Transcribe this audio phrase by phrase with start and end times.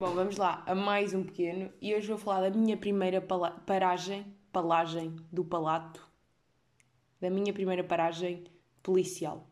[0.00, 4.24] Bom, vamos lá a mais um pequeno e hoje vou falar da minha primeira paragem,
[4.50, 6.10] palagem do palato,
[7.20, 8.44] da minha primeira paragem
[8.82, 9.46] policial.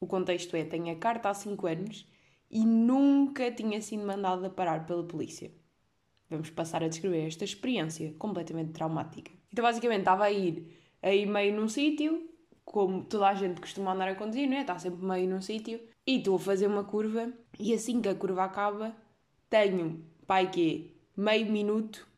[0.00, 2.10] O contexto é: tenho a carta há 5 anos
[2.50, 5.52] e nunca tinha sido mandada parar pela polícia.
[6.28, 9.30] Vamos passar a descrever esta experiência completamente traumática.
[9.52, 12.28] Então, basicamente, estava a ir aí meio num sítio,
[12.64, 14.62] como toda a gente costuma andar a conduzir, não é?
[14.62, 18.14] Está sempre meio num sítio, e estou a fazer uma curva, e assim que a
[18.16, 18.92] curva acaba,
[19.50, 22.08] tenho, pai, que meio minuto,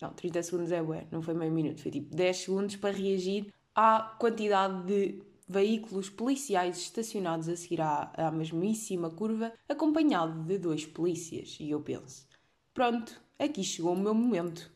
[0.00, 3.52] não, 30 segundos é bué, não foi meio minuto, foi tipo 10 segundos para reagir
[3.74, 10.86] à quantidade de veículos policiais estacionados a seguir à, à mesmíssima curva, acompanhado de dois
[10.86, 11.58] polícias.
[11.60, 12.26] E eu penso,
[12.72, 14.70] pronto, aqui chegou o meu momento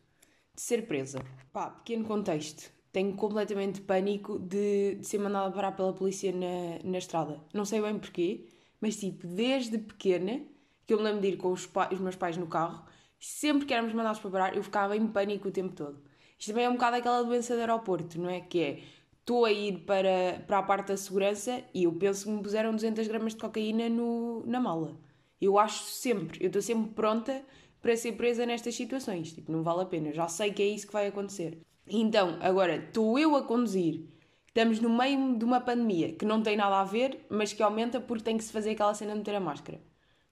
[0.55, 1.21] de ser presa.
[1.53, 2.71] Pá, pequeno contexto.
[2.93, 7.41] Tenho completamente pânico de, de ser mandada parar pela polícia na, na estrada.
[7.55, 8.47] Não sei bem porquê,
[8.81, 10.43] mas tipo, desde pequena
[10.89, 12.83] que eu me lembro de ir com os, os meus pais no carro,
[13.21, 16.03] sempre que éramos mandados para parar, eu ficava em pânico o tempo todo.
[16.39, 18.41] Isto também é um bocado aquela doença do aeroporto, não é?
[18.41, 18.83] Que é,
[19.21, 22.75] estou a ir para, para a parte da segurança e eu penso que me puseram
[22.75, 24.99] 200 gramas de cocaína no, na mala.
[25.39, 27.43] Eu acho sempre, eu estou sempre pronta
[27.83, 29.35] para ser presa nestas situações.
[29.35, 31.59] Tipo, não vale a pena, já sei que é isso que vai acontecer.
[31.87, 34.07] Então, agora, estou eu a conduzir,
[34.47, 38.01] estamos no meio de uma pandemia que não tem nada a ver, mas que aumenta
[38.01, 39.79] porque tem que se fazer aquela cena de meter a máscara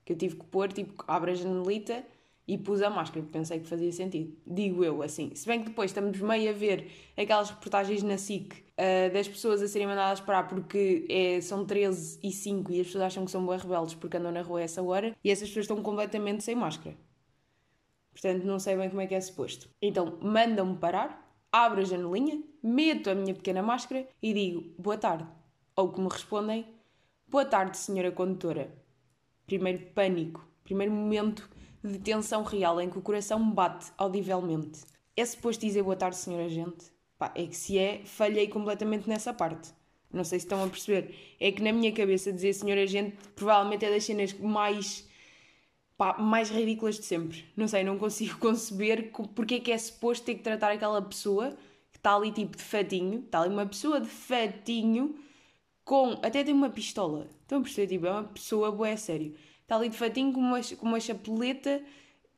[0.06, 2.04] que eu tive que pôr, tipo, abre a janelita
[2.46, 4.32] e pus a máscara, porque pensei que fazia sentido.
[4.46, 5.34] Digo eu, assim.
[5.34, 9.60] Se bem que depois estamos meio a ver aquelas reportagens na SIC uh, das pessoas
[9.60, 13.32] a serem mandadas parar porque é, são 13 e 5 e as pessoas acham que
[13.32, 16.44] são boas rebeldes porque andam na rua a essa hora e essas pessoas estão completamente
[16.44, 16.96] sem máscara.
[18.12, 19.68] Portanto, não sei bem como é que é suposto.
[19.82, 25.27] Então, mandam-me parar, abro a janelinha, meto a minha pequena máscara e digo boa tarde.
[25.74, 26.64] Ou que me respondem
[27.27, 28.86] boa tarde, senhora condutora
[29.47, 31.48] primeiro pânico, primeiro momento
[31.83, 34.80] de tensão real em que o coração bate audivelmente.
[35.16, 36.86] É suposto dizer boa tarde, senhor agente?
[37.19, 39.70] Pá, é que se é, falhei completamente nessa parte.
[40.12, 41.14] Não sei se estão a perceber.
[41.40, 45.08] É que na minha cabeça dizer senhor agente provavelmente é das cenas mais,
[45.96, 47.45] pá, mais ridículas de sempre.
[47.57, 51.57] Não sei, não consigo conceber porque é que é suposto ter que tratar aquela pessoa
[51.92, 55.17] que está ali tipo de fatinho, está ali uma pessoa de fatinho
[55.84, 56.13] com.
[56.23, 57.28] Até tem uma pistola.
[57.46, 57.86] Estão a perceber?
[57.86, 59.33] Tipo, é uma pessoa boa, é sério.
[59.62, 61.80] Está ali de fatinho com uma, com uma chapeleta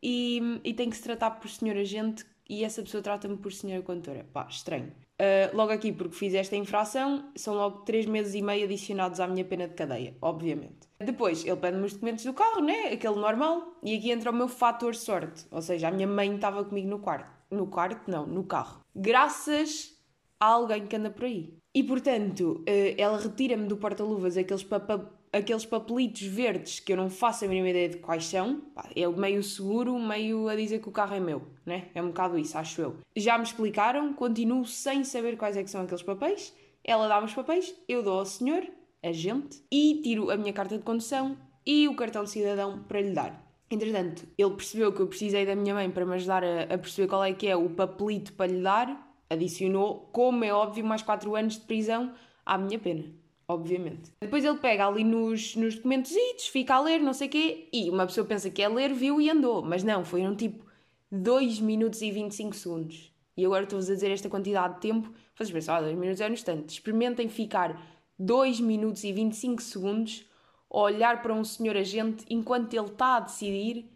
[0.03, 3.83] e, e tem que se tratar por senhor agente e essa pessoa trata-me por senhora
[3.83, 4.27] condutora.
[4.33, 4.93] Pá, estranho.
[5.21, 9.27] Uh, logo aqui, porque fiz esta infração, são logo 3 meses e meio adicionados à
[9.27, 10.89] minha pena de cadeia, obviamente.
[11.01, 12.89] Depois, ele pede-me os documentos do carro, né?
[12.93, 13.79] Aquele normal.
[13.83, 15.47] E aqui entra o meu fator sorte.
[15.51, 17.31] Ou seja, a minha mãe estava comigo no quarto.
[17.51, 18.85] No quarto, não, no carro.
[18.95, 19.98] Graças
[20.41, 21.59] a alguém que anda por aí.
[21.75, 27.11] E portanto, eh, ela retira-me do porta-luvas aqueles, papa, aqueles papelitos verdes que eu não
[27.11, 28.63] faço a mínima ideia de quais são.
[28.97, 31.89] É meio seguro, meio a dizer que o carro é meu, né?
[31.95, 32.97] É um bocado isso, acho eu.
[33.15, 36.55] Já me explicaram, continuo sem saber quais é que são aqueles papéis.
[36.83, 38.67] Ela dá-me os papéis, eu dou ao senhor,
[39.05, 43.13] agente, e tiro a minha carta de condução e o cartão de cidadão para lhe
[43.13, 43.47] dar.
[43.71, 47.07] Entretanto, ele percebeu que eu precisei da minha mãe para me ajudar a, a perceber
[47.07, 51.35] qual é que é o papelito para lhe dar adicionou, como é óbvio, mais 4
[51.35, 52.13] anos de prisão
[52.45, 53.05] à minha pena.
[53.51, 54.13] Obviamente.
[54.21, 56.13] Depois ele pega ali nos, nos documentos,
[56.53, 59.21] fica a ler, não sei o quê, e uma pessoa pensa que é ler, viu
[59.21, 59.63] e andou.
[59.63, 60.67] Mas não, foi um tipo
[61.11, 63.11] 2 minutos e 25 segundos.
[63.35, 66.29] E agora estou-vos a dizer esta quantidade de tempo, vocês pensam, ah, 2 minutos é
[66.29, 66.73] um instante.
[66.75, 67.81] Experimentem ficar
[68.19, 70.27] 2 minutos e 25 segundos
[70.71, 73.89] a olhar para um senhor agente enquanto ele está a decidir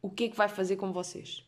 [0.00, 1.44] o que é que vai fazer com vocês.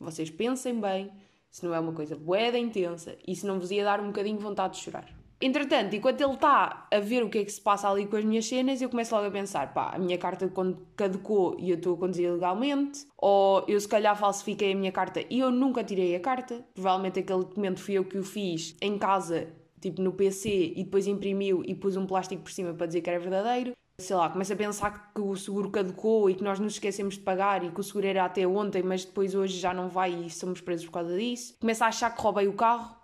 [0.00, 1.12] Vocês pensem bem,
[1.52, 4.38] se não é uma coisa boeda intensa e se não vos ia dar um bocadinho
[4.38, 5.06] de vontade de chorar.
[5.38, 8.24] Entretanto, enquanto ele está a ver o que é que se passa ali com as
[8.24, 10.50] minhas cenas, eu começo logo a pensar: pá, a minha carta
[10.96, 15.20] caducou e eu estou a conduzir ilegalmente, ou eu se calhar falsifiquei a minha carta
[15.28, 18.96] e eu nunca tirei a carta, provavelmente aquele documento fui eu que o fiz em
[18.96, 19.48] casa,
[19.80, 23.10] tipo no PC, e depois imprimiu e pus um plástico por cima para dizer que
[23.10, 26.74] era verdadeiro sei lá, começo a pensar que o seguro caducou e que nós nos
[26.74, 29.88] esquecemos de pagar e que o seguro era até ontem, mas depois hoje já não
[29.88, 31.56] vai e somos presos por causa disso.
[31.60, 32.96] Começo a achar que roubei o carro,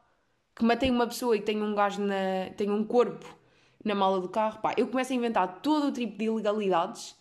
[0.54, 2.50] que matei uma pessoa e tenho um gajo na.
[2.56, 3.26] tenho um corpo
[3.84, 4.60] na mala do carro.
[4.60, 7.16] Pá, eu começo a inventar todo o tipo de ilegalidades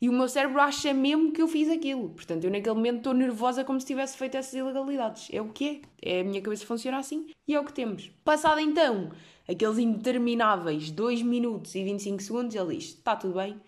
[0.00, 2.10] e o meu cérebro acha mesmo que eu fiz aquilo.
[2.10, 5.28] Portanto, eu naquele momento estou nervosa como se tivesse feito essas ilegalidades.
[5.32, 6.18] É o que é.
[6.18, 8.10] É a minha cabeça funciona assim e é o que temos.
[8.24, 9.10] Passado então
[9.48, 13.60] aqueles intermináveis 2 minutos e 25 segundos, ele diz: está tudo bem,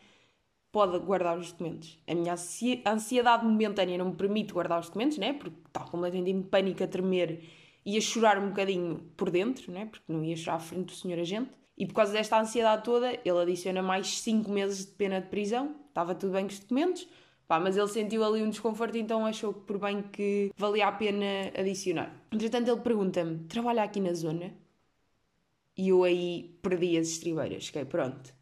[0.71, 1.99] pode guardar os documentos.
[2.07, 2.35] A minha
[2.87, 5.33] ansiedade momentânea não me permite guardar os documentos, né?
[5.33, 7.43] Porque está completamente em pânico a tremer
[7.85, 9.87] e a chorar um bocadinho por dentro, né?
[9.87, 11.51] Porque não ia chorar à frente do senhor agente.
[11.77, 15.75] E por causa desta ansiedade toda, ele adiciona mais 5 meses de pena de prisão.
[15.89, 17.09] Estava tudo bem com os documentos.
[17.49, 20.93] Pá, mas ele sentiu ali um desconforto, então achou que por bem que valia a
[20.93, 22.15] pena adicionar.
[22.31, 24.53] Entretanto, ele pergunta-me: trabalha aqui na zona?
[25.81, 27.69] E eu aí perdi as estribeiras.
[27.69, 28.35] Fiquei, pronto.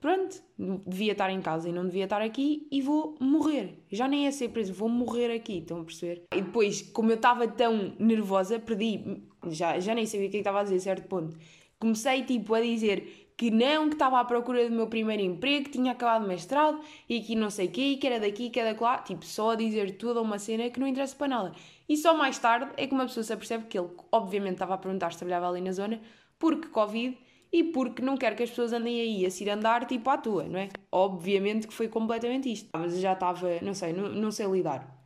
[0.00, 0.40] Pronto,
[0.86, 3.82] devia estar em casa e não devia estar aqui e vou morrer.
[3.90, 6.22] Já nem é ser preso, vou morrer aqui, estão a perceber?
[6.32, 10.40] E depois, como eu estava tão nervosa, perdi, já, já nem sabia o que é
[10.40, 11.36] estava a dizer, a certo ponto.
[11.80, 15.72] Comecei tipo a dizer que não, que estava à procura do meu primeiro emprego, que
[15.72, 18.74] tinha acabado o mestrado e que não sei o quê, que era daqui, que era
[18.74, 21.52] de lá, tipo, só a dizer toda uma cena que não interessa para nada.
[21.88, 24.78] E só mais tarde é que uma pessoa se apercebe que ele, obviamente, estava a
[24.78, 26.00] perguntar se trabalhava ali na zona,
[26.38, 27.18] porque Covid
[27.52, 30.44] e porque não quero que as pessoas andem aí a se andar tipo à tua,
[30.44, 30.68] não é?
[30.92, 32.68] Obviamente que foi completamente isto.
[32.72, 34.96] Mas eu já estava, não sei, não, não sei lidar.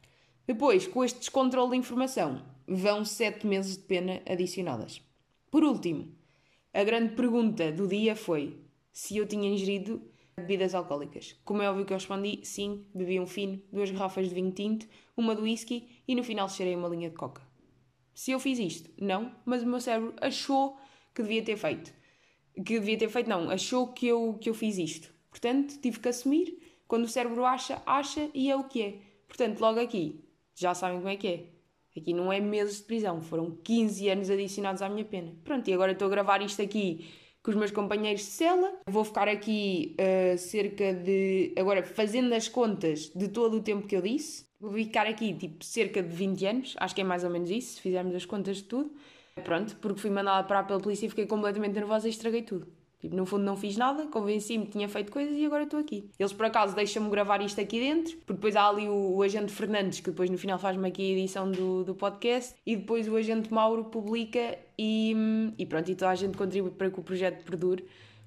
[0.46, 5.00] Depois, com este descontrole de informação, vão sete meses de pena adicionadas.
[5.50, 6.12] Por último,
[6.72, 8.58] a grande pergunta do dia foi
[8.92, 10.02] se eu tinha ingerido
[10.36, 11.36] bebidas alcoólicas.
[11.44, 14.86] Como é óbvio que eu respondi, sim, bebi um fino, duas garrafas de vinho tinto,
[15.16, 17.42] uma de whisky e no final cheirei uma linha de coca.
[18.14, 20.76] Se eu fiz isto, não, mas o meu cérebro achou
[21.14, 21.92] que devia ter feito
[22.54, 25.12] que devia ter feito, não, achou que eu, que eu fiz isto.
[25.30, 26.58] Portanto, tive que assumir.
[26.86, 28.94] Quando o cérebro acha, acha e é o que é.
[29.26, 30.22] Portanto, logo aqui,
[30.54, 31.44] já sabem como é que é.
[31.96, 35.34] Aqui não é meses de prisão, foram 15 anos adicionados à minha pena.
[35.44, 37.06] Pronto, e agora estou a gravar isto aqui
[37.42, 38.80] com os meus companheiros de cela.
[38.86, 41.52] Vou ficar aqui uh, cerca de.
[41.56, 45.64] Agora, fazendo as contas de todo o tempo que eu disse, vou ficar aqui tipo
[45.64, 48.58] cerca de 20 anos, acho que é mais ou menos isso, se fizermos as contas
[48.58, 48.92] de tudo.
[49.44, 52.66] Pronto, porque fui mandada parar pela polícia e fiquei completamente nervosa e estraguei tudo.
[53.02, 56.08] Tipo, no fundo não fiz nada, convenci-me que tinha feito coisas e agora estou aqui.
[56.16, 59.52] Eles por acaso deixam-me gravar isto aqui dentro, porque depois há ali o, o agente
[59.52, 63.16] Fernandes, que depois no final faz-me aqui a edição do, do podcast, e depois o
[63.16, 65.16] agente Mauro publica e,
[65.58, 67.84] e pronto, e toda a gente contribui para que o projeto perdure,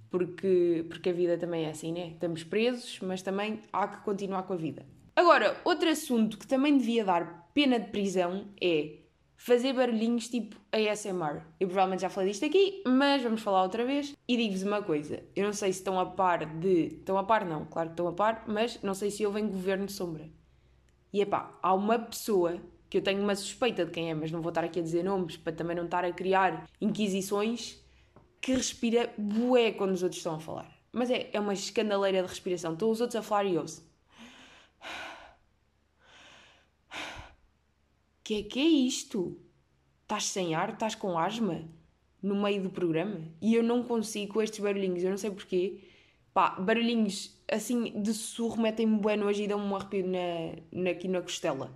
[0.10, 2.10] porque, porque a vida também é assim, né?
[2.10, 4.86] Estamos presos, mas também há que continuar com a vida.
[5.16, 9.05] Agora, outro assunto que também devia dar pena de prisão é
[9.46, 11.44] fazer barulhinhos tipo ASMR.
[11.60, 14.16] Eu provavelmente já falei disto aqui, mas vamos falar outra vez.
[14.28, 16.98] E digo-vos uma coisa: eu não sei se estão a par de.
[16.98, 19.86] Estão a par, não, claro que estão a par, mas não sei se venho governo
[19.86, 20.28] de sombra.
[21.14, 22.60] E epá, há uma pessoa
[22.90, 25.04] que eu tenho uma suspeita de quem é, mas não vou estar aqui a dizer
[25.04, 27.80] nomes para também não estar a criar inquisições,
[28.42, 30.72] que respira bué quando os outros estão a falar.
[30.92, 32.74] Mas é, é uma escandaleira de respiração.
[32.74, 33.86] Estão os outros a falar e ouço.
[38.26, 39.40] Que é que é isto?
[40.02, 40.74] Estás sem ar?
[40.74, 41.64] Estás com asma?
[42.24, 43.22] No meio do programa?
[43.40, 45.84] E eu não consigo com estes barulhinhos, eu não sei porquê.
[46.34, 51.08] Pá, barulhinhos assim de sussurro metem-me bem nojo e dão-me um arrepio na, na, aqui
[51.08, 51.72] na costela.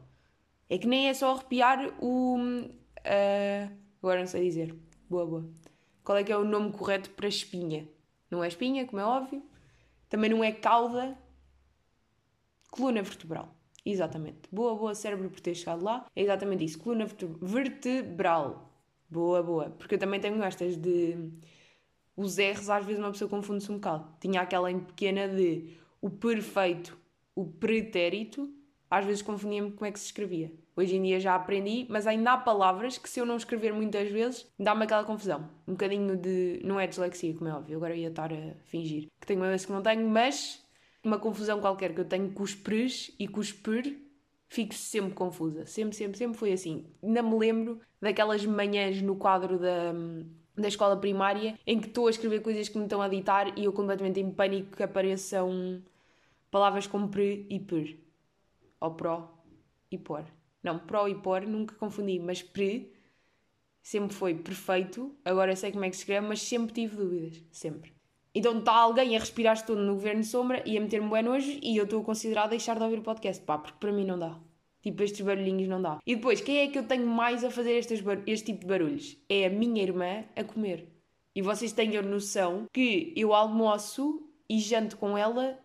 [0.68, 2.38] É que nem é só arrepiar o.
[2.38, 4.76] Uh, agora não sei dizer.
[5.08, 5.50] Boa, boa.
[6.04, 7.88] Qual é que é o nome correto para espinha?
[8.30, 9.44] Não é espinha, como é óbvio.
[10.10, 11.16] Também não é cauda.
[12.72, 13.56] Coluna vertebral.
[13.86, 14.50] Exatamente.
[14.52, 16.06] Boa, boa, cérebro por ter chegado lá.
[16.16, 16.80] É exatamente isso.
[16.80, 17.06] Coluna
[17.42, 18.72] vertebral.
[19.10, 19.70] Boa, boa.
[19.72, 21.32] Porque eu também tenho estas de.
[22.16, 24.06] Os R's, às vezes uma pessoa confunde-se um bocado.
[24.20, 26.98] Tinha aquela em pequena de o perfeito,
[27.34, 28.54] o pretérito,
[28.90, 30.52] às vezes confundia-me como é que se escrevia.
[30.76, 34.10] Hoje em dia já aprendi, mas ainda há palavras que se eu não escrever muitas
[34.10, 35.50] vezes, dá-me aquela confusão.
[35.68, 36.62] Um bocadinho de.
[36.64, 39.66] Não é dislexia, como é óbvio, agora ia estar a fingir que tenho uma vez
[39.66, 40.66] que não tenho, mas
[41.04, 43.98] uma confusão qualquer que eu tenho com os pres e com os per,
[44.48, 45.66] fico sempre confusa.
[45.66, 46.86] Sempre, sempre, sempre foi assim.
[47.02, 49.94] Ainda me lembro daquelas manhãs no quadro da,
[50.56, 53.66] da escola primária em que estou a escrever coisas que me estão a ditar e
[53.66, 55.82] eu completamente em pânico que apareçam
[56.52, 57.98] palavras como pre e per.
[58.80, 59.30] Ou pro
[59.92, 60.26] e por.
[60.62, 62.94] Não, pro e por nunca confundi, mas pre
[63.82, 65.16] sempre foi perfeito.
[65.24, 67.42] Agora sei como é que se escreve, mas sempre tive dúvidas.
[67.52, 67.99] Sempre.
[68.34, 71.76] Então está alguém a respirar todo no governo sombra e a meter-me bem nojo e
[71.78, 73.44] eu estou a considerar deixar de ouvir o podcast.
[73.44, 74.38] Pá, porque para mim não dá.
[74.82, 76.00] Tipo, estes barulhinhos não dá.
[76.06, 79.18] E depois, quem é que eu tenho mais a fazer este tipo de barulhos?
[79.28, 80.88] É a minha irmã a comer.
[81.36, 85.60] E vocês tenham noção que eu almoço e janto com ela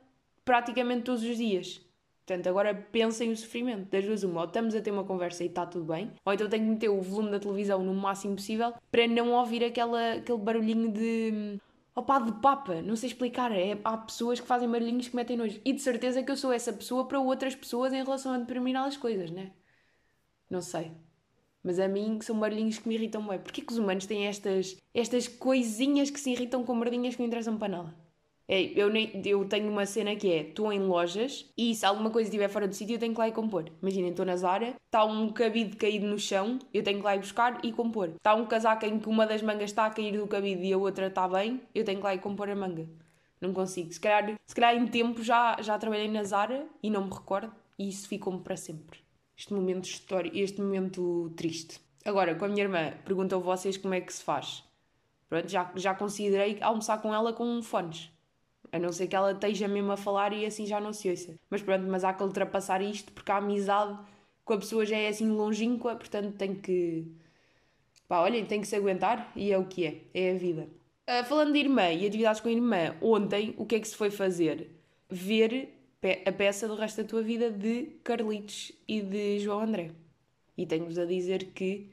[0.44, 1.80] praticamente todos os dias.
[2.26, 4.40] Portanto, agora pensem o sofrimento das duas uma.
[4.40, 6.88] Ou estamos a ter uma conversa e está tudo bem, ou então tenho que meter
[6.88, 11.59] o volume da televisão no máximo possível para não ouvir aquela, aquele barulhinho de
[11.95, 13.53] opá, de papa, não sei explicar.
[13.53, 15.61] É, há pessoas que fazem barulhinhos que metem nojo.
[15.65, 18.97] E de certeza que eu sou essa pessoa para outras pessoas em relação a determinadas
[18.97, 19.53] coisas, né?
[20.51, 20.93] Não sei.
[21.63, 23.39] Mas a mim são barulhinhos que me irritam bem.
[23.39, 27.27] Porquê que os humanos têm estas, estas coisinhas que se irritam com merdinhas que não
[27.27, 28.03] interessam para nada?
[28.47, 32.11] É, eu, nem, eu tenho uma cena que é: estou em lojas e se alguma
[32.11, 33.71] coisa estiver fora do sítio, eu tenho que lá ir compor.
[33.81, 37.21] Imaginem, estou na Zara, está um cabide caído no chão, eu tenho que lá ir
[37.21, 38.11] buscar e compor.
[38.17, 40.79] Está um casaco em que uma das mangas está a cair do cabide e a
[40.79, 42.87] outra está bem, eu tenho que lá ir compor a manga.
[43.41, 43.93] Não consigo.
[43.93, 47.53] Se calhar, se calhar em tempo já, já trabalhei na Zara e não me recordo.
[47.79, 49.01] e isso ficou-me para sempre.
[49.37, 51.81] Este momento histórico, este momento triste.
[52.05, 54.63] Agora, com a minha irmã, perguntam vocês como é que se faz.
[55.29, 58.13] Pronto, já, já considerei almoçar com ela com fones.
[58.75, 61.38] A não ser que ela esteja mesmo a falar e assim já não se ouça.
[61.49, 63.97] Mas pronto, mas há que ultrapassar isto porque a amizade
[64.45, 67.07] com a pessoa já é assim longínqua, portanto tem que.
[68.09, 70.69] Pá, olhem, tem que se aguentar e é o que é, é a vida.
[71.09, 73.95] Uh, falando de irmã e atividades com a irmã, ontem o que é que se
[73.95, 74.69] foi fazer?
[75.09, 75.73] Ver
[76.26, 79.93] a peça do resto da tua vida de Carlitos e de João André.
[80.59, 81.90] E tenho-vos a dizer que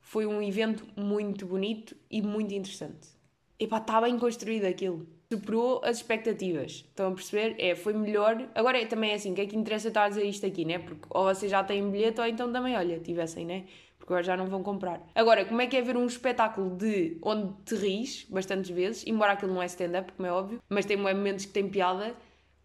[0.00, 3.08] foi um evento muito bonito e muito interessante.
[3.56, 5.06] Epá, está bem construído aquilo.
[5.30, 6.86] Superou as expectativas.
[6.88, 7.54] Estão a perceber?
[7.58, 8.48] É, foi melhor.
[8.54, 10.64] Agora é, também é assim, o que é que interessa estar a dizer isto aqui,
[10.64, 10.78] né?
[10.78, 13.64] Porque ou vocês já têm bilhete ou então também, olha, tivessem, né?
[13.98, 15.02] Porque agora já não vão comprar.
[15.14, 19.32] Agora, como é que é ver um espetáculo de onde te ris bastantes vezes, embora
[19.32, 22.14] aquilo não é stand-up, como é óbvio, mas tem momentos que tem piada.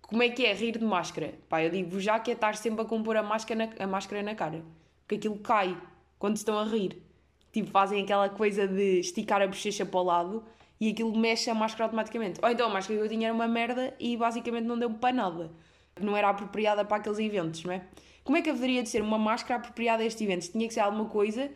[0.01, 1.33] Como é que é rir de máscara?
[1.49, 4.23] Pá, eu digo já que é estar sempre a compor a máscara na, a máscara
[4.23, 4.63] na cara.
[5.01, 5.77] Porque aquilo cai
[6.17, 7.01] quando estão a rir.
[7.51, 10.43] Tipo, fazem aquela coisa de esticar a bochecha para o lado
[10.83, 12.41] e aquilo mexe a máscara automaticamente.
[12.43, 15.15] Ou então a máscara que eu tinha era uma merda e basicamente não deu para
[15.15, 15.49] nada.
[15.97, 17.85] Não era apropriada para aqueles eventos, não é?
[18.21, 20.49] Como é que haveria de ser uma máscara apropriada a estes eventos?
[20.49, 21.49] Tinha que ser alguma coisa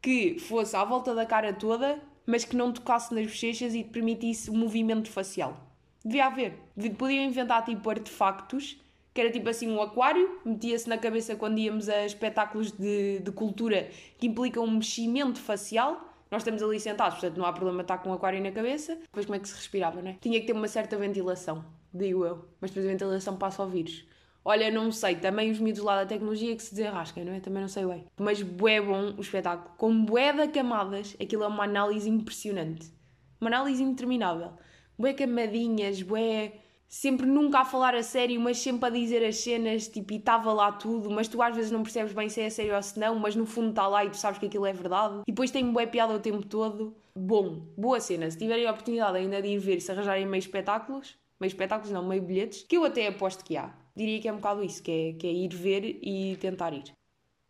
[0.00, 4.48] que fosse à volta da cara toda, mas que não tocasse nas bochechas e permitisse
[4.48, 5.54] o movimento facial.
[6.02, 6.54] Devia haver.
[6.96, 8.80] Podiam inventar tipo artefactos,
[9.12, 13.32] que era tipo assim um aquário, metia-se na cabeça quando íamos a espetáculos de, de
[13.32, 17.98] cultura que implicam um meximento facial nós estamos ali sentados, portanto não há problema estar
[17.98, 18.96] com um aquário na cabeça.
[18.96, 20.16] Depois como é que se respirava, não é?
[20.18, 21.62] Tinha que ter uma certa ventilação,
[21.92, 22.48] digo eu.
[22.58, 24.06] Mas depois a ventilação passa ao vírus.
[24.42, 27.40] Olha, não sei, também os miúdos lá da tecnologia que se desenrascam, não é?
[27.40, 28.06] Também não sei bem.
[28.18, 29.74] Mas bué bom o espetáculo.
[29.76, 32.90] Com bué de camadas, aquilo é uma análise impressionante.
[33.38, 34.52] Uma análise interminável.
[34.98, 36.61] Bué camadinhas, bué
[36.92, 40.52] sempre nunca a falar a sério, mas sempre a dizer as cenas, tipo, e estava
[40.52, 43.18] lá tudo, mas tu às vezes não percebes bem se é sério ou se não,
[43.18, 45.22] mas no fundo está lá e tu sabes que aquilo é verdade.
[45.26, 46.94] E depois tem bué piada o tempo todo.
[47.16, 48.30] Bom, boa cena.
[48.30, 52.06] Se tiverem a oportunidade ainda de ir ver, se arranjarem meio espetáculos, meio espetáculos não,
[52.06, 53.72] meio bilhetes, que eu até aposto que há.
[53.96, 56.92] Diria que é um bocado isso, que é, que é ir ver e tentar ir.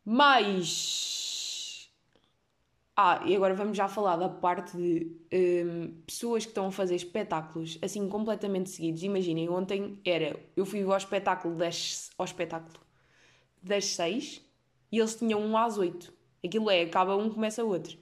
[0.04, 1.31] Mas
[2.94, 6.94] ah, e agora vamos já falar da parte de um, pessoas que estão a fazer
[6.94, 9.02] espetáculos assim completamente seguidos.
[9.02, 12.78] Imaginem, ontem era, eu fui ao espetáculo das, ao espetáculo
[13.62, 14.42] das seis
[14.90, 16.12] e eles tinham um às oito.
[16.44, 17.96] Aquilo é, acaba um, começa outro.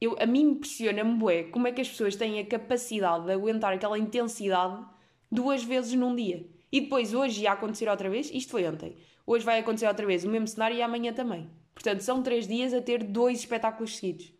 [0.00, 3.72] Eu, a mim impressiona-me bué como é que as pessoas têm a capacidade de aguentar
[3.74, 4.84] aquela intensidade
[5.30, 6.48] duas vezes num dia.
[6.72, 8.96] E depois hoje ia acontecer outra vez, isto foi ontem.
[9.26, 11.48] Hoje vai acontecer outra vez o mesmo cenário e amanhã também.
[11.74, 14.32] Portanto, são três dias a ter dois espetáculos seguidos.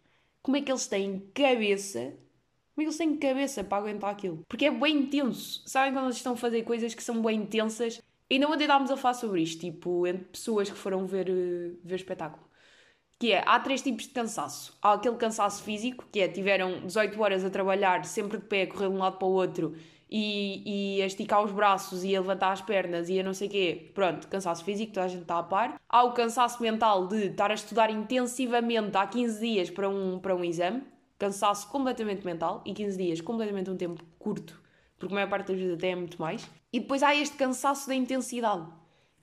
[0.42, 2.00] Como é que eles têm cabeça?
[2.00, 4.44] Como é que eles têm cabeça para aguentar aquilo?
[4.48, 5.62] Porque é bem intenso.
[5.66, 8.00] Sabem quando eles estão a fazer coisas que são bem intensas?
[8.28, 11.96] E não estávamos a falar sobre isto, tipo, entre pessoas que foram ver, uh, ver
[11.96, 12.48] espetáculo.
[13.18, 14.78] Que é, há três tipos de cansaço.
[14.80, 18.66] Há aquele cansaço físico, que é, tiveram 18 horas a trabalhar, sempre de pé, a
[18.68, 19.76] correr de um lado para o outro,
[20.10, 23.46] e, e a esticar os braços e a levantar as pernas e a não sei
[23.46, 25.80] o quê, pronto, cansaço físico, toda a gente está a par.
[25.88, 30.34] Há o cansaço mental de estar a estudar intensivamente há 15 dias para um, para
[30.34, 30.82] um exame,
[31.18, 34.60] cansaço completamente mental, e 15 dias completamente um tempo curto,
[34.98, 36.50] porque a maior parte das vezes até é muito mais.
[36.72, 38.66] E depois há este cansaço da intensidade,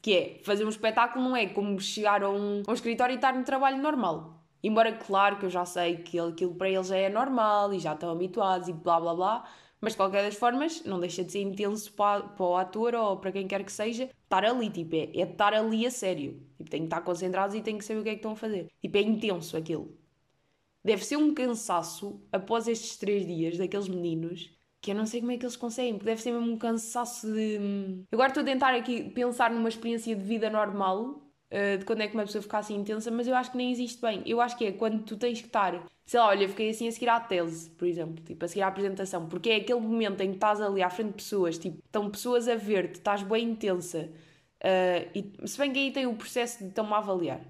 [0.02, 3.16] que é fazer um espetáculo não é como chegar a um, a um escritório e
[3.16, 4.38] estar no trabalho normal.
[4.64, 7.94] Embora, claro, que eu já sei que aquilo para eles já é normal e já
[7.94, 9.44] estão habituados e blá blá blá,
[9.80, 13.18] mas de qualquer das formas, não deixa de ser intenso para, para o ator ou
[13.18, 14.70] para quem quer que seja estar ali.
[14.70, 16.42] Tipo, é, é estar ali a sério.
[16.58, 18.36] Tipo, tem que estar concentrados e tem que saber o que é que estão a
[18.36, 18.68] fazer.
[18.82, 19.98] Tipo, é intenso aquilo.
[20.84, 25.32] Deve ser um cansaço após estes três dias daqueles meninos que eu não sei como
[25.34, 27.58] é que eles conseguem, porque deve ser mesmo um cansaço de.
[27.60, 32.02] Hum, agora estou a tentar aqui pensar numa experiência de vida normal uh, de quando
[32.02, 34.24] é que uma pessoa fica assim intensa, mas eu acho que nem existe bem.
[34.26, 36.92] Eu acho que é quando tu tens que estar, sei lá, olha, fiquei assim a
[36.92, 40.30] seguir à tese, por exemplo, tipo, a seguir à apresentação, porque é aquele momento em
[40.30, 44.10] que estás ali à frente de pessoas, tipo, estão pessoas a ver-te, estás bem intensa,
[44.64, 47.42] uh, e se bem que aí tem o processo de estão-me a avaliar,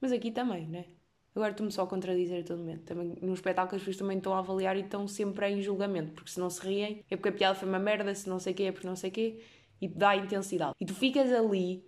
[0.00, 0.86] mas aqui também, né?
[1.34, 2.84] Agora estou-me só a contradizer a todo momento.
[2.84, 6.30] Também, no espetáculo as pessoas também estão a avaliar e estão sempre em julgamento, porque
[6.30, 8.56] se não se riem é porque a piada foi uma merda, se não sei o
[8.56, 9.42] quê é porque não sei o quê,
[9.78, 10.72] e dá intensidade.
[10.80, 11.84] E tu ficas ali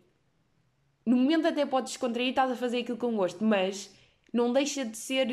[1.07, 3.91] no momento até podes descontrair e estás a fazer aquilo com gosto, mas
[4.31, 5.27] não deixa de ser.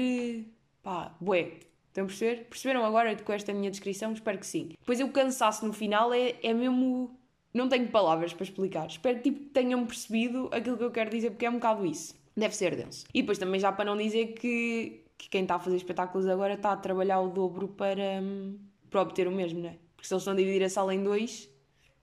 [0.85, 1.53] Pá, bué.
[1.87, 2.45] Estão a perceber?
[2.47, 4.13] Perceberam agora com esta minha descrição?
[4.13, 4.69] Espero que sim.
[4.79, 7.17] Depois eu cansaço no final é, é mesmo.
[7.51, 8.85] Não tenho palavras para explicar.
[8.85, 12.13] Espero tipo, que tenham percebido aquilo que eu quero dizer, porque é um bocado isso.
[12.37, 13.07] Deve ser denso.
[13.11, 16.53] E depois também já para não dizer que, que quem está a fazer espetáculos agora
[16.53, 18.59] está a trabalhar o dobro para, hum,
[18.91, 19.77] para obter o mesmo, não é?
[19.95, 21.49] Porque se eles estão a dividir a sala em dois,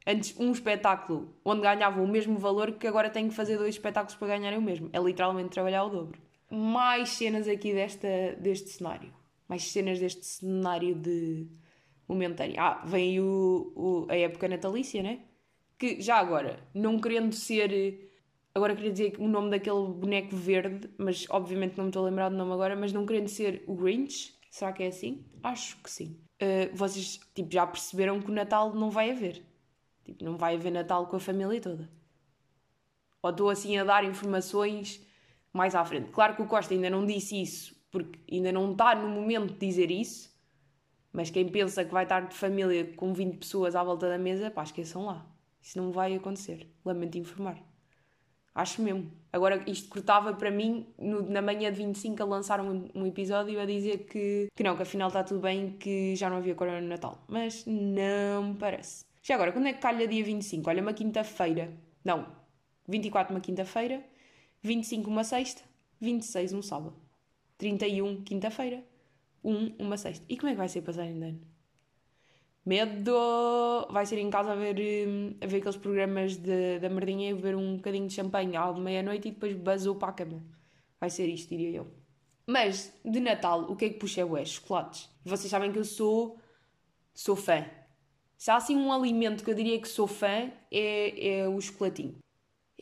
[0.04, 4.16] Antes, um espetáculo onde ganhavam o mesmo valor que agora tenho que fazer dois espetáculos
[4.16, 4.90] para ganharem o mesmo.
[4.92, 6.18] É literalmente trabalhar o dobro.
[6.54, 9.10] Mais cenas aqui desta, deste cenário.
[9.48, 11.48] Mais cenas deste cenário de
[12.06, 12.56] momentâneo.
[12.58, 15.20] Ah, vem o, o, a época natalícia, né?
[15.78, 18.10] Que já agora, não querendo ser.
[18.54, 22.28] Agora queria dizer o nome daquele boneco verde, mas obviamente não me estou a lembrar
[22.28, 25.24] do nome agora, mas não querendo ser o Grinch, será que é assim?
[25.42, 26.20] Acho que sim.
[26.34, 29.42] Uh, vocês tipo, já perceberam que o Natal não vai haver.
[30.04, 31.88] Tipo, não vai haver Natal com a família toda.
[33.22, 35.00] Ou estou assim a dar informações
[35.52, 36.10] mais à frente.
[36.10, 39.66] Claro que o Costa ainda não disse isso, porque ainda não está no momento de
[39.66, 40.32] dizer isso,
[41.12, 44.50] mas quem pensa que vai estar de família com 20 pessoas à volta da mesa,
[44.50, 45.26] pá, esqueçam lá.
[45.60, 46.66] Isso não vai acontecer.
[46.84, 47.62] Lamento informar.
[48.54, 49.10] Acho mesmo.
[49.32, 53.58] Agora, isto cortava para mim, no, na manhã de 25, a lançar um, um, episódio
[53.60, 56.80] a dizer que, que não, que afinal está tudo bem, que já não havia corona
[56.80, 57.24] no Natal.
[57.28, 59.06] Mas não parece.
[59.22, 60.68] Já agora, quando é que calha dia 25?
[60.68, 61.72] Olha, uma quinta-feira.
[62.04, 62.26] Não,
[62.86, 64.04] 24 uma quinta-feira,
[64.62, 65.62] 25 uma sexta,
[66.00, 66.94] 26 um sábado,
[67.58, 68.84] 31 quinta-feira,
[69.42, 70.24] 1 uma sexta.
[70.28, 71.40] E como é que vai ser de ano?
[72.64, 73.88] Medo!
[73.90, 74.76] Vai ser em casa a ver,
[75.08, 78.72] hum, a ver aqueles programas de, da merdinha e beber um bocadinho de champanhe à
[78.72, 80.42] meia-noite e depois basou para a cama.
[81.00, 81.88] Vai ser isto, diria eu.
[82.46, 85.10] Mas, de Natal, o que é que puxa é chocolates.
[85.24, 86.38] Vocês sabem que eu sou,
[87.12, 87.66] sou fã.
[88.38, 92.14] Se há assim um alimento que eu diria que sou fã, é, é o chocolatinho.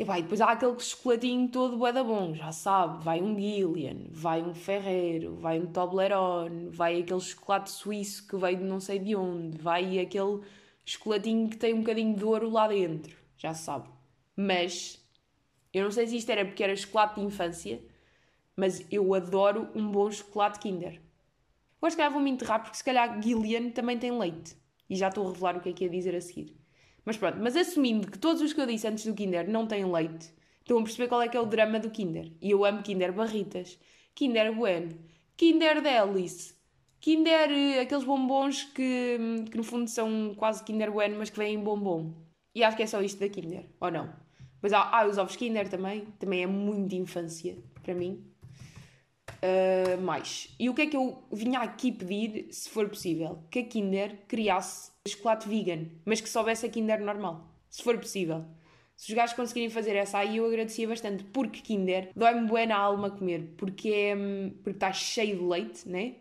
[0.00, 4.06] E vai, depois há aquele chocolatinho todo bué da bom, já sabe, vai um Gillian,
[4.10, 8.98] vai um Ferreiro, vai um Toblerone, vai aquele chocolate suíço que veio de não sei
[8.98, 10.40] de onde, vai aquele
[10.86, 13.90] chocolatinho que tem um bocadinho de ouro lá dentro, já sabe.
[14.34, 15.06] Mas,
[15.70, 17.78] eu não sei se isto era porque era chocolate de infância,
[18.56, 20.98] mas eu adoro um bom chocolate Kinder.
[21.76, 24.56] Agora se calhar vou-me enterrar porque se calhar Gillian também tem leite.
[24.88, 26.59] E já estou a revelar o que é que ia dizer a seguir.
[27.04, 29.84] Mas pronto, mas assumindo que todos os que eu disse antes do Kinder não têm
[29.90, 32.32] leite, estão a perceber qual é que é o drama do Kinder.
[32.40, 33.78] E eu amo Kinder Barritas,
[34.14, 34.94] Kinder Bueno,
[35.36, 36.54] Kinder Delice,
[37.00, 39.18] Kinder, eh, aqueles bombons que,
[39.50, 42.12] que no fundo são quase Kinder Bueno, mas que vêm em bombom.
[42.54, 44.12] E acho que é só isto da Kinder, ou não?
[44.60, 48.22] Mas há, há os ovos Kinder também, também é muito infância para mim.
[49.42, 50.54] Uh, mais.
[50.58, 53.42] E o que é que eu vinha aqui pedir, se for possível?
[53.50, 58.44] Que a Kinder criasse chocolate vegan, mas que soubesse a Kinder normal, se for possível.
[58.96, 62.76] Se os gajos conseguirem fazer essa aí, eu agradecia bastante, porque Kinder dói-me bué na
[62.76, 64.14] alma comer, porque é,
[64.62, 66.16] porque está cheio de leite, né?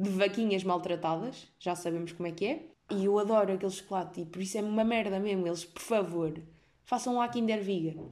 [0.00, 2.62] De vaquinhas maltratadas, já sabemos como é que é.
[2.90, 5.46] E eu adoro aquele chocolate, e por isso é uma merda mesmo.
[5.46, 6.42] Eles, por favor,
[6.84, 8.08] façam lá Kinder vegan.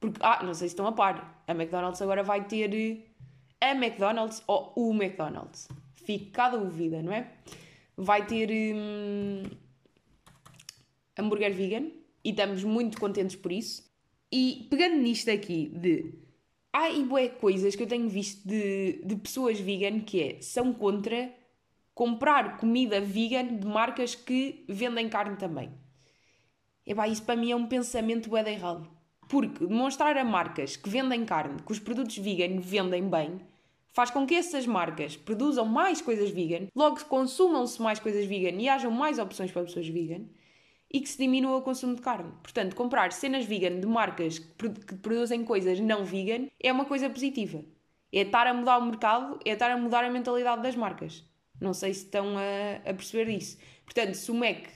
[0.00, 3.04] Porque, ah, não sei se estão a par, a McDonald's agora vai ter
[3.60, 5.68] a McDonald's ou o McDonald's.
[5.94, 7.30] Fica cada dúvida, não é?
[8.00, 9.42] Vai ter hum,
[11.18, 11.90] hambúrguer vegan
[12.24, 13.84] e estamos muito contentes por isso.
[14.30, 16.14] E pegando nisto aqui de
[16.72, 21.34] há e coisas que eu tenho visto de, de pessoas vegan que é, são contra
[21.92, 25.68] comprar comida vegan de marcas que vendem carne também.
[26.86, 28.88] E pá, isso para mim é um pensamento bué errado.
[29.28, 33.40] Porque demonstrar a marcas que vendem carne, que os produtos vegan vendem bem,
[33.98, 38.68] faz com que essas marcas produzam mais coisas vegan, logo consumam-se mais coisas vegan e
[38.68, 40.24] hajam mais opções para pessoas vegan
[40.88, 42.30] e que se diminua o consumo de carne.
[42.40, 47.64] Portanto, comprar cenas vegan de marcas que produzem coisas não vegan é uma coisa positiva.
[48.12, 51.24] É estar a mudar o mercado, é estar a mudar a mentalidade das marcas.
[51.60, 53.58] Não sei se estão a, a perceber isso.
[53.84, 54.68] Portanto, se o Mac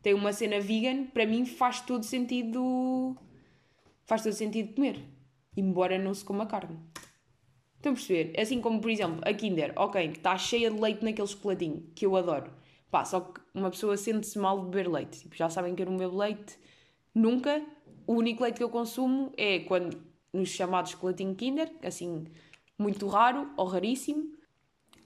[0.00, 3.14] tem uma cena vegan, para mim faz todo sentido.
[4.06, 4.98] faz todo sentido comer.
[5.54, 6.78] Embora não se coma carne.
[7.82, 8.40] Estão a perceber?
[8.40, 12.14] Assim como, por exemplo, a Kinder, ok, está cheia de leite naquele chocolatinho, que eu
[12.14, 12.48] adoro.
[12.88, 15.22] Pá, só que uma pessoa sente-se mal de beber leite.
[15.22, 16.56] Tipo, já sabem que eu não bebo leite
[17.12, 17.60] nunca.
[18.06, 20.00] O único leite que eu consumo é quando
[20.32, 22.24] nos chamados chocolatinho Kinder, assim,
[22.78, 24.32] muito raro ou raríssimo.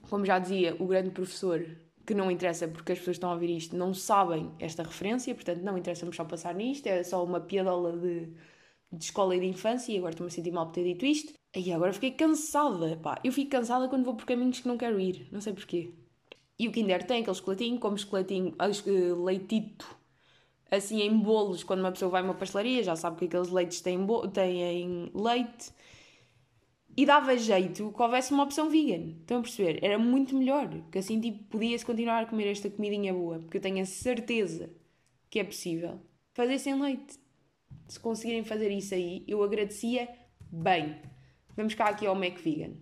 [0.07, 1.65] Como já dizia o grande professor,
[2.05, 5.63] que não interessa porque as pessoas estão a ouvir isto, não sabem esta referência, portanto
[5.63, 8.27] não interessa-me só passar nisto, é só uma piadola de,
[8.91, 11.36] de escola e de infância e agora estou-me a sentir mal por ter dito isto.
[11.55, 13.19] E agora fiquei cansada, pá.
[13.23, 15.91] Eu fico cansada quando vou por caminhos que não quero ir, não sei porquê.
[16.59, 19.97] E o Kinder tem aquele chocolatinho, como chocolatinho, uh, leitito,
[20.71, 23.81] assim em bolos, quando uma pessoa vai a uma pastelaria, já sabe que aqueles leites
[23.81, 23.99] têm,
[24.33, 25.71] têm leite.
[26.95, 29.15] E dava jeito que houvesse uma opção vegan.
[29.19, 29.79] Estão a perceber?
[29.83, 30.67] Era muito melhor.
[30.91, 33.37] Que assim, tipo, podia-se continuar a comer esta comidinha boa.
[33.37, 34.71] Porque eu tenho a certeza
[35.29, 35.99] que é possível
[36.33, 37.19] fazer sem leite.
[37.87, 40.09] Se conseguirem fazer isso aí, eu agradecia
[40.51, 40.99] bem.
[41.57, 42.75] Vamos cá aqui ao Mac Vegan.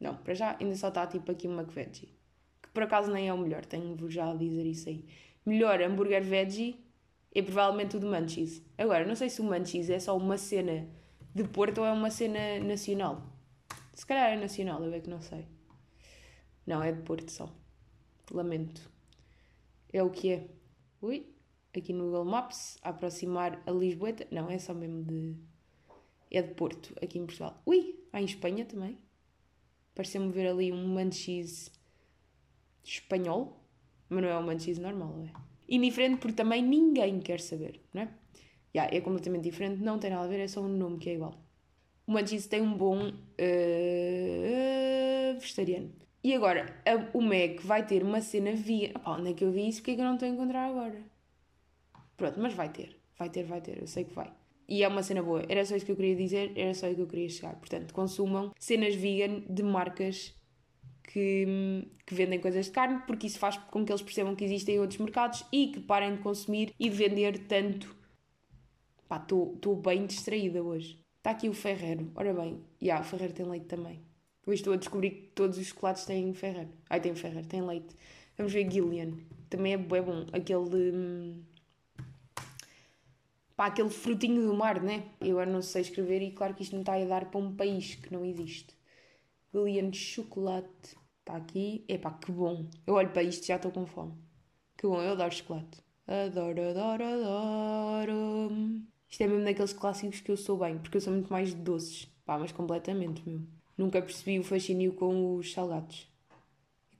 [0.00, 2.12] Não, para já ainda só está tipo aqui uma McVeggie.
[2.60, 5.06] Que por acaso nem é o melhor, tenho-vos já a dizer isso aí.
[5.46, 6.84] melhor hambúrguer veggie
[7.32, 8.60] é provavelmente o de Munchies.
[8.76, 10.88] Agora, não sei se o Munchies é só uma cena
[11.32, 13.22] de Porto ou é uma cena nacional.
[13.94, 15.46] Se calhar é nacional, eu é que não sei.
[16.66, 17.48] Não, é de Porto só.
[18.32, 18.90] Lamento.
[19.92, 20.48] É o que é.
[21.00, 21.32] Ui,
[21.76, 24.26] aqui no Google Maps, aproximar a Lisboeta.
[24.32, 25.36] Não, é só mesmo de.
[26.34, 27.62] É de Porto, aqui em Portugal.
[27.64, 28.98] Ui, há em Espanha também.
[29.94, 31.70] Pareceu-me ver ali um manchis
[32.82, 33.64] espanhol,
[34.08, 35.30] mas não é um manchis normal, é?
[35.68, 38.08] Indiferente porque também ninguém quer saber, não é?
[38.74, 41.14] Yeah, é completamente diferente, não tem nada a ver, é só um nome que é
[41.14, 41.40] igual.
[42.04, 43.14] O manchis tem um bom uh,
[45.38, 45.92] vegetariano.
[46.24, 48.90] E agora, a, o Mac vai ter uma cena via.
[48.96, 49.78] Opá, onde é que eu vi isso?
[49.78, 51.00] Porque é que eu não estou a encontrar agora?
[52.16, 52.98] Pronto, mas vai ter.
[53.16, 53.78] Vai ter, vai ter.
[53.80, 54.32] Eu sei que vai.
[54.68, 55.44] E é uma cena boa.
[55.48, 57.54] Era só isso que eu queria dizer, era só isso que eu queria chegar.
[57.56, 60.34] Portanto, consumam cenas vegan de marcas
[61.02, 64.80] que, que, vendem coisas de carne, porque isso faz com que eles percebam que existem
[64.80, 67.94] outros mercados e que parem de consumir e de vender tanto.
[69.06, 70.98] Pá, estou bem distraída hoje.
[71.18, 72.10] Está aqui o Ferreiro.
[72.14, 74.00] Ora bem, e yeah, o Ferreiro tem leite também.
[74.46, 76.70] Hoje estou a descobrir que todos os chocolates têm Ferreiro.
[76.90, 77.94] Ai, tem Ferreiro, tem leite.
[78.36, 79.12] Vamos ver Gillian.
[79.48, 80.26] Também é bom.
[80.32, 80.92] Aquele.
[80.92, 81.42] Hum,
[83.56, 85.10] pá, aquele frutinho do mar, né?
[85.20, 87.94] Eu não sei escrever e claro que isto não está a dar para um país
[87.94, 88.76] que não existe.
[89.52, 90.96] Lilian de chocolate.
[91.20, 91.84] Está aqui.
[91.88, 92.68] Epá, que bom.
[92.86, 94.14] Eu olho para isto e já estou com fome.
[94.76, 95.82] Que bom, eu adoro chocolate.
[96.06, 98.84] Adoro, adoro, adoro.
[99.08, 101.56] Isto é mesmo daqueles clássicos que eu sou bem, porque eu sou muito mais de
[101.56, 102.06] doces.
[102.26, 103.46] Pá, mas completamente mesmo.
[103.76, 106.08] Nunca percebi o fascínio com os salgados.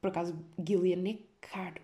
[0.01, 1.83] Por acaso, Gillian é caro.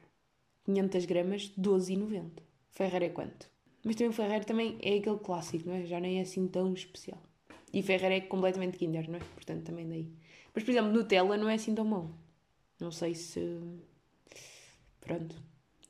[0.64, 2.42] 500 gramas, 12,90.
[2.70, 3.50] Ferreira é quanto?
[3.84, 5.84] Mas também o Ferreira também é aquele clássico, não é?
[5.86, 7.20] Já nem é assim tão especial.
[7.72, 9.22] E Ferreira é completamente Kinder, não é?
[9.34, 10.12] Portanto, também daí.
[10.54, 12.10] Mas, por exemplo, Nutella não é assim tão bom.
[12.80, 13.60] Não sei se.
[15.00, 15.36] Pronto.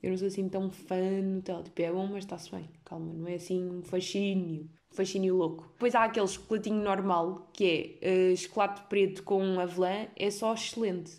[0.03, 1.63] Eu não sou assim tão fã de Nutella.
[1.63, 2.69] Tipo, é bom, mas está-se bem.
[2.85, 4.69] Calma, não é assim um fascínio.
[4.93, 5.69] Um fascínio louco.
[5.73, 10.07] Depois há aquele chocolatinho normal, que é uh, chocolate preto com avelã.
[10.17, 11.19] É só excelente.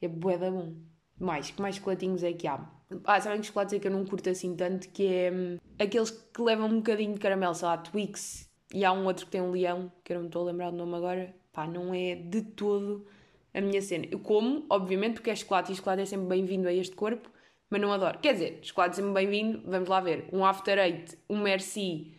[0.00, 0.74] É bué da bom.
[1.18, 2.73] Mais, que mais chocolatinhos é que há?
[3.04, 6.10] Ah, sabem que chocolates é que eu não curto assim tanto, que é hum, aqueles
[6.10, 8.50] que levam um bocadinho de caramelo, sei lá, Twix.
[8.72, 10.76] E há um outro que tem um leão, que eu não estou a lembrar do
[10.76, 11.34] nome agora.
[11.52, 13.06] Pá, não é de todo
[13.54, 14.06] a minha cena.
[14.10, 17.30] Eu como, obviamente, porque é chocolate e chocolate é sempre bem-vindo a este corpo,
[17.70, 18.18] mas não adoro.
[18.18, 20.28] Quer dizer, chocolate é sempre bem-vindo, vamos lá ver.
[20.32, 22.12] Um After Eight, um Merci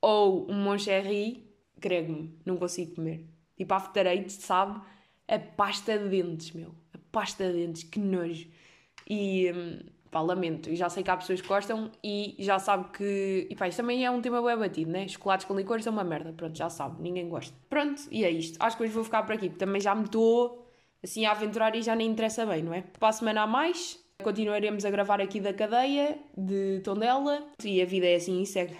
[0.00, 1.44] ou um Moncherry,
[1.76, 3.26] grego-me, não consigo comer.
[3.56, 4.80] Tipo, After Eight, sabe?
[5.26, 6.74] A pasta de dentes, meu.
[6.94, 8.48] A pasta de dentes, que nojo.
[9.08, 10.70] E, hum, pá, lamento.
[10.70, 13.46] E já sei que há pessoas que gostam e já sabe que.
[13.50, 15.06] E pá, isto também é um tema bem batido, né?
[15.08, 16.32] Chocolates com licores é uma merda.
[16.32, 17.54] Pronto, já sabe, ninguém gosta.
[17.68, 18.56] Pronto, e é isto.
[18.60, 20.66] Acho que hoje vou ficar por aqui, porque também já me estou
[21.02, 22.82] assim a aventurar e já nem interessa bem, não é?
[22.98, 27.84] Para a semana a mais, continuaremos a gravar aqui da cadeia de Tondela e a
[27.84, 28.74] vida é assim e segue.